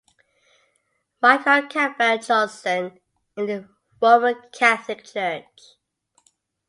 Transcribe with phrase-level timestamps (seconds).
[1.21, 2.99] Michael Campbell-Johnson,
[3.37, 3.69] in the
[4.01, 5.77] Roman Catholic Church.